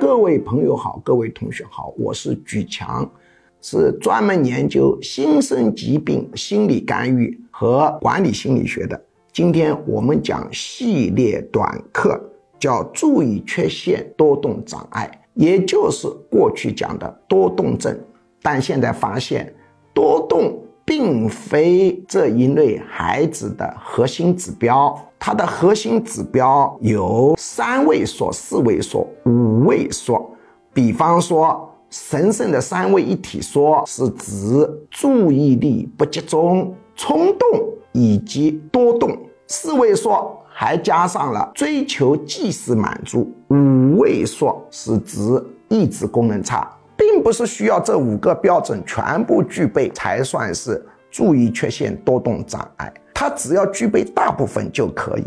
[0.00, 3.08] 各位朋友好，各位同学好，我是举强，
[3.60, 9.00] 是专门研究新生疾病心理干预和管理心理学的。
[9.32, 12.20] 今天我们讲系列短课，
[12.58, 17.98] 叫注意缺陷多动障碍，也就是过去讲的多动症。
[18.42, 19.52] 但现在发现，
[19.92, 24.94] 多动并非这一类孩子的核心指标。
[25.18, 30.30] 它的核心指标有三位数、四位数、五位数。
[30.74, 37.48] 比方说，神圣的三位一体说是指注意力不集中、冲动
[37.92, 39.16] 以及多动。
[39.46, 40.10] 四位数
[40.48, 43.32] 还加上了追求即时满足。
[43.48, 45.20] 五位数是指
[45.68, 52.92] 意志功能差，并不是需要这五个标准全部具备才算是注意缺陷多动障碍。
[53.12, 55.24] 他只要具备大部分就可以。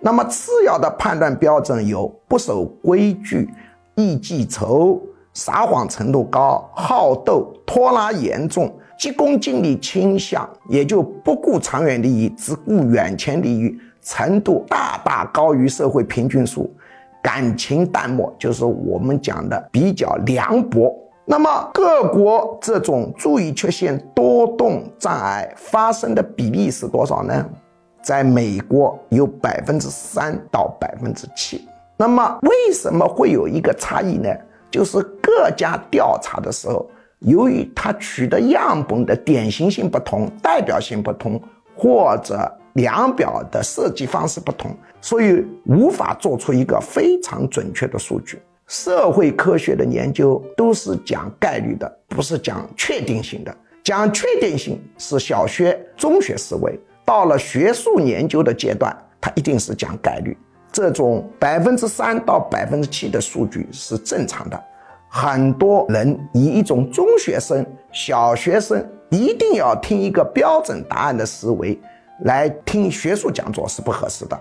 [0.00, 3.48] 那么次要的判断标准有不守规矩、
[3.96, 5.00] 易记仇、
[5.34, 16.72] 撒谎程度高、好斗、拖拉严重、急功近利倾向，也就不顾长远利益，只顾眼前利益程度大大高于社会平均数，
[17.22, 20.94] 感情淡漠，就是我们讲的比较凉薄。
[21.30, 27.46] 那么各国这种注意缺陷多动障碍发生的比例是多少呢？
[28.02, 31.68] 在美国有百分之三到百分之七。
[31.98, 34.34] 那么为什么会有一个差异呢？
[34.70, 41.38] 就是各家调查的时候，由于它取得样本的典型性不同、代表性不同，
[41.76, 48.40] 或者量表的设计方式不同，所以无法做出一个非常准确的数据。
[48.68, 53.56] 社会科学的研究都是讲概率的，不是讲确定性的。
[53.82, 60.36] 讲确定性是小学、中学思维，到了学术研究的阶段，它一定是讲概率。
[60.70, 64.64] 这种百分之三到百分之七的数据是正常的。
[65.08, 71.80] 很多人以一种中学生、小学生一定要听一个标准答案的思维
[72.24, 74.38] 来听学术讲座是不合适的。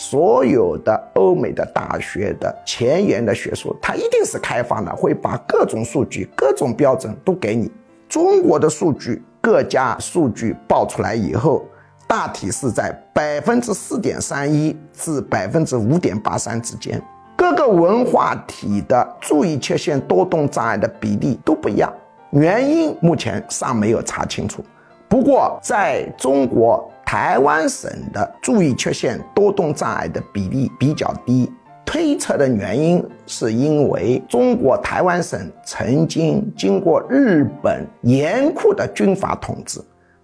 [0.00, 7.70] 所有的欧美的大学的前沿的学术，它一定是开放的，会把各种数据、各种标准都给你。
[8.08, 11.66] 中国的数据，各家数据报出来以后，
[12.08, 16.98] 大体是在百分之四点三一至百分之五点八三之间。
[17.36, 21.92] 各个文化体的注意缺陷多动障碍的比例都不一样，
[22.30, 24.64] 原因目前尚没有查清楚。
[25.10, 26.90] 不过在中国。
[27.10, 31.50] 台湾省的注意缺陷多动障碍的比例比较低，
[31.84, 39.80] 推测的原因是因为中国台湾省曾经经过日本严酷的军阀统治，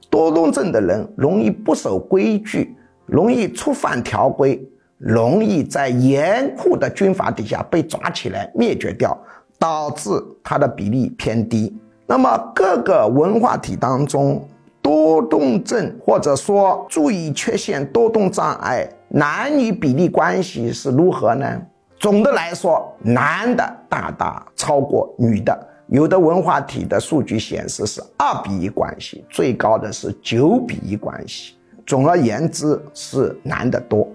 [0.09, 4.65] 多动症的人容易不守规矩，容易触犯条规，
[4.97, 9.19] 容易在严酷的军阀底下被抓起来灭绝掉，
[9.59, 10.09] 导致
[10.41, 11.77] 它的比例偏低。
[12.07, 14.49] 那么各个文化体当中。
[14.87, 21.61] 多动症或者说注意缺陷多动障碍，男女比例关系是如何呢？
[21.99, 31.57] 总的来说，男的大大超过女的，有的文化体的数据显示是二比一关系，最高的是九比一关系。
[31.85, 34.07] 总而言之，是男的多。